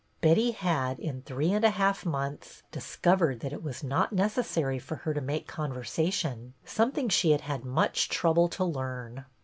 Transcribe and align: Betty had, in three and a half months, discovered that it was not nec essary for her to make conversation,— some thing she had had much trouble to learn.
Betty 0.19 0.49
had, 0.49 0.97
in 0.99 1.21
three 1.21 1.51
and 1.53 1.63
a 1.63 1.69
half 1.69 2.07
months, 2.07 2.63
discovered 2.71 3.41
that 3.41 3.53
it 3.53 3.61
was 3.61 3.83
not 3.83 4.11
nec 4.11 4.31
essary 4.31 4.81
for 4.81 4.95
her 4.95 5.13
to 5.13 5.21
make 5.21 5.45
conversation,— 5.45 6.55
some 6.65 6.91
thing 6.91 7.07
she 7.07 7.33
had 7.33 7.41
had 7.41 7.63
much 7.63 8.09
trouble 8.09 8.47
to 8.49 8.63
learn. 8.65 9.25